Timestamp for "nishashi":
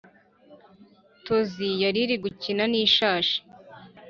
2.71-3.39